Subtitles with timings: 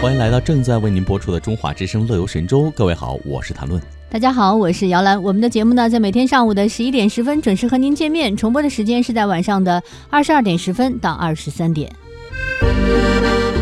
[0.00, 2.62] 欢迎来到正在为您播出的《中华之声·乐游神州》。
[2.70, 3.80] 各位好，我是谭论。
[4.08, 5.22] 大家好，我是姚兰。
[5.22, 11.94] 我们的节目呢，在每天上午的十一点十分准时和您见面，重播的时间是在晚上的二十二点十分到二十三点。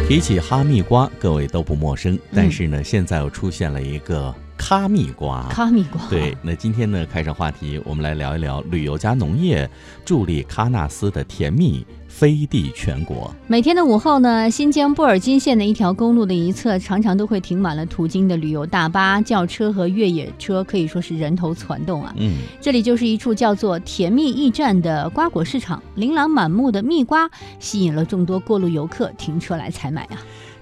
[0.06, 5.46] 提起哈密瓜，各位都不陌生，但是呢，现在又出现了一个咖蜜瓜。
[5.48, 6.36] 咖蜜瓜，对。
[6.42, 9.70] 那今天呢，开场话题，我们来聊一聊旅游加农业
[10.04, 11.86] 助力喀纳斯的甜蜜。
[12.08, 22.12] 飞地全国，每天的午后呢，新疆布尔津县的一条公路的一侧，常常都会停满了途经的旅游大巴、轿车和越野车，可以说是人头攒动啊。
[22.16, 30.18] 嗯，这里就是一处叫做“甜蜜驿站”的瓜果市场，琳琅满目的蜜瓜吸引了众多过路游客停车来采买啊。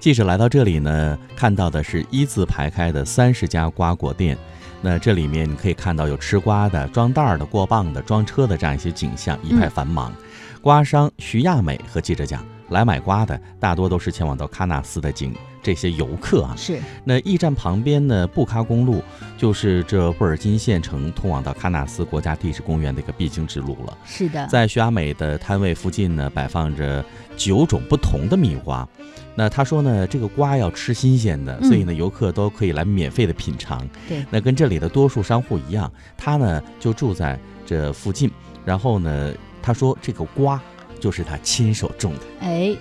[0.07, 4.39] 记者来到这里呢，看到的是一字排开的三十家瓜果店，
[4.81, 10.13] 那这里面你可以看到有吃瓜的、装袋儿的、过磅的、装车的这样一些景象，一派繁忙。
[10.61, 15.35] 瓜商徐亚美和记者讲，来买瓜的大多都是前往到喀纳斯的景
[15.67, 16.55] 这些游客啊。
[16.57, 16.79] 是。
[17.03, 19.03] 那驿站旁边呢，布卡公路
[19.37, 23.99] 就是这布尔津县城通往到喀纳斯国家地质公园的一个必经之路了。
[24.05, 24.47] 是的。
[24.47, 27.05] 在徐阿美的摊位附近呢，摆放着
[27.37, 28.89] 九种不同的蜜瓜。
[29.35, 33.85] 那他说呢，这个瓜要吃新鲜的，所以呢，游客都可以来免费的品尝。
[34.09, 34.25] 对。
[34.31, 37.37] 那跟这里的多数商户一样，他呢就住在
[37.67, 38.31] 这附近，
[38.65, 39.35] 然后呢。
[39.63, 40.63] 他说：“这个瓜
[41.01, 42.73] 就是他亲手种的。”哎，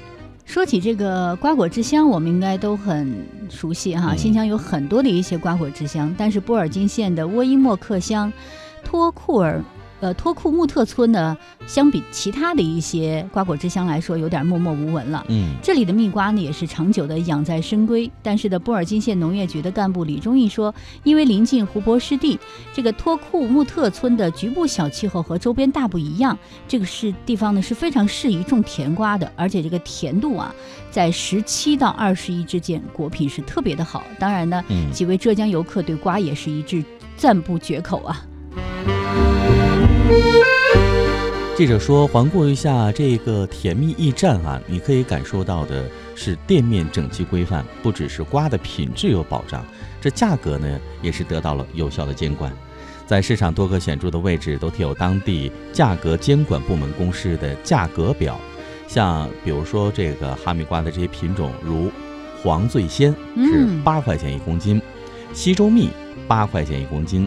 [0.45, 4.15] 说起这个瓜果之乡，我们应该都很熟悉哈。
[4.15, 8.31] 新疆有很多的一些瓜果之乡，但是波尔津县的沃伊莫克乡
[8.83, 9.61] 托库尔。
[10.05, 15.25] 呃，托库木特村呢，相比其他的一些瓜果之乡来说，有点默默无闻了。
[15.29, 18.07] 嗯，这里的蜜瓜呢，也是长久的养在深闺。
[18.21, 20.71] 但是的，布尔津县农业局的干部李忠义说，
[21.03, 22.39] 因为临近湖泊湿地，
[22.71, 30.53] 这个托库木特村的局部小气候和周边大不一样，这个是地方呢是非常适宜种甜瓜的，而且这个甜度啊，
[30.91, 34.03] 在十七到二十一之间，果品是特别的好。
[34.19, 36.85] 当然呢，几位浙江游客对瓜也是一致
[37.17, 38.23] 赞不绝口啊。
[41.57, 49.65] 记者说：“环顾一下这个甜蜜驿站啊，你可以感受到的是店面整齐规范，不只是瓜的品质有保障，
[50.01, 52.51] 这价格呢也是得到了有效的监管。
[53.05, 58.37] 在市场多个显著的位置都贴有当地价格监管部门公示的价格表，
[58.85, 61.89] 像比如说这个哈密瓜的这些品种，如
[62.43, 64.81] 黄醉仙是八块钱一公斤，
[65.33, 65.89] 西周蜜
[66.27, 67.25] 八块钱一公斤，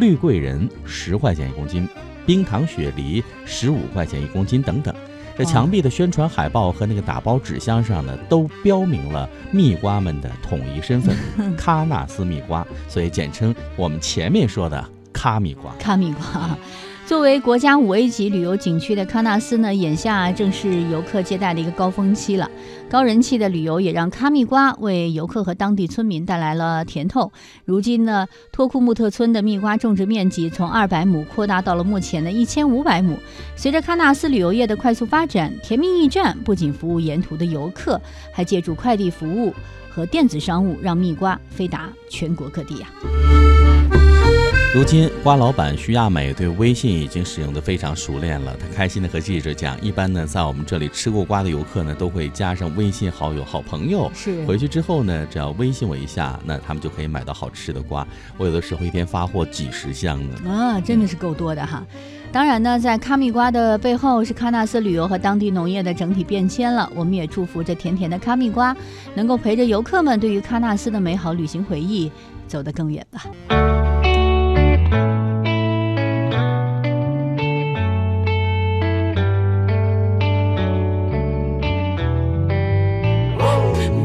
[0.00, 1.86] 绿桂人十块钱一公斤。”
[2.26, 4.94] 冰糖雪梨十五块钱一公斤等等，
[5.38, 11.16] 这墙壁的宣传海报和那个打包纸箱上呢，都标明了蜜瓜们的统一身份——
[11.56, 14.84] 喀纳斯蜜瓜，所以简称我们前面说的
[15.14, 15.72] 喀蜜瓜。
[15.80, 16.58] 喀蜜瓜。
[17.06, 22.50] 作为国家五 A 级旅游景区的喀纳斯呢，眼下正是游客接待的一个高峰期了。
[22.90, 27.30] 高人气的旅游也让喀蜜瓜为游客和当地村民带来了甜头。
[27.64, 33.16] 如今呢，托库木特村的蜜瓜种植面积从二百亩扩大到了目前的一千五百亩。
[33.54, 38.00] 随着喀纳斯旅游业的快速发展，甜蜜驿站不仅服务沿途的游客，
[38.32, 39.54] 还借助快递服务
[39.88, 42.88] 和电子商务，让蜜瓜飞达全国各地呀。
[44.76, 48.54] 如今，瓜老板徐亚美对微信已经使用的非常熟练了。
[48.60, 54.10] 他开心的和记者讲：“一般呢，在我们这里吃过瓜的游客呢，都会加上微信好友、好朋友。
[54.14, 58.06] 是回去之后呢，只要微信我一下，那他们就可以买到好吃的瓜。
[58.36, 60.34] 我有的时候一天发货几十箱呢。
[60.46, 61.82] 啊，真的是够多的哈。
[62.30, 66.86] 当然呢，在咖蜜瓜的背后是喀纳斯旅游和当地农业的整体变迁了。
[66.94, 68.76] 我们也祝福这甜甜的咖蜜瓜
[69.14, 72.12] 能够陪着游客们对于喀纳斯的美好旅行回忆
[72.46, 73.24] 走得更远吧。”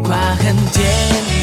[0.04, 1.41] 挂很甜。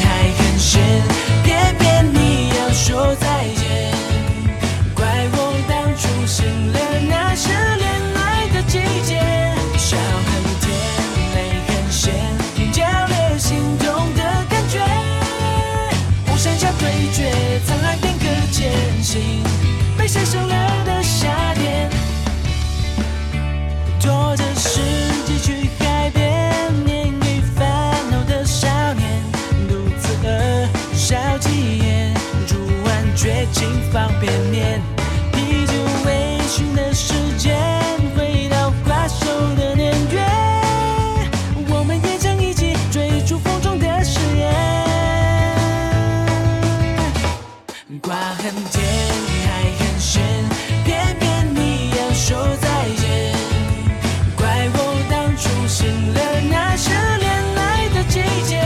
[55.69, 55.85] 醒
[56.15, 56.19] 了，
[56.49, 58.59] 那是恋爱的季节，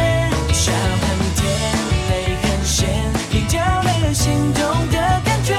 [0.54, 1.04] 笑很
[1.36, 1.44] 甜，
[2.10, 2.88] 泪很咸，
[3.30, 5.54] 品没着心动的感觉。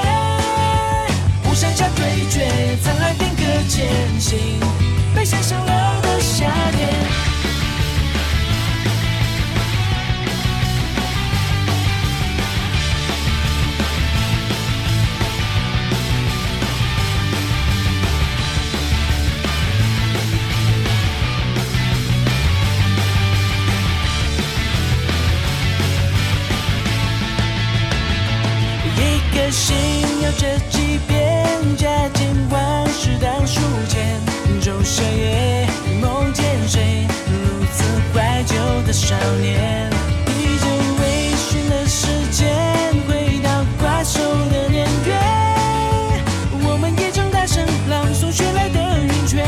[1.43, 4.64] 孤山下对决，沧海定格前行。
[30.35, 31.47] 有着几遍，
[31.77, 34.19] 加减往事当书签，
[34.61, 35.65] 仲夏夜
[36.01, 38.55] 梦见谁，如此怀旧
[38.85, 39.89] 的少年，
[40.25, 40.65] 披着
[40.99, 42.53] 微醺的时间，
[43.07, 43.49] 回到
[43.79, 44.19] 怪兽
[44.51, 45.15] 的年月，
[46.67, 49.41] 我们也曾大声朗诵雪来的云雀。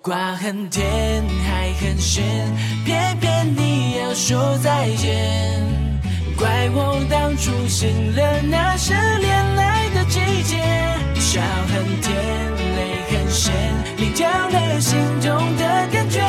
[0.00, 2.22] 瓜很甜，还很咸，
[2.84, 5.71] 偏偏你要说再见。
[6.42, 10.58] 怪我当初信了那是恋爱的季节，
[11.20, 11.40] 笑
[11.70, 12.12] 很甜，
[12.58, 13.52] 泪很咸，
[13.96, 16.20] 淋掉了心中的感觉。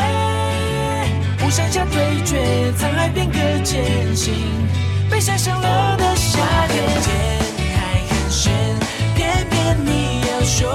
[1.39, 2.38] 不剩下对决，
[2.77, 4.36] 沧海变个艰辛，
[5.10, 6.83] 被晒伤了的夏天。
[7.01, 7.16] 甜
[7.74, 8.54] 还很咸，
[9.16, 10.69] 偏偏你要说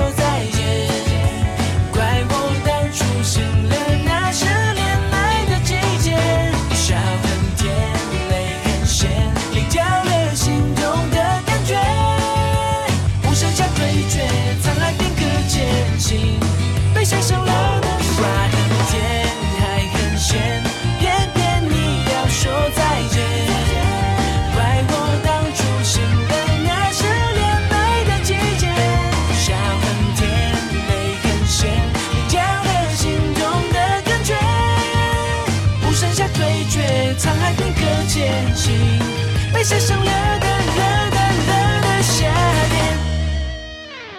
[39.58, 40.37] 被晒伤了的